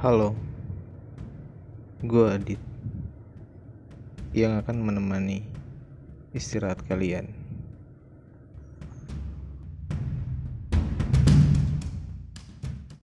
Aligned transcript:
Halo, 0.00 0.32
gue 2.00 2.24
Adit 2.24 2.56
yang 4.32 4.56
akan 4.56 4.80
menemani 4.80 5.44
istirahat 6.32 6.80
kalian. 6.88 7.39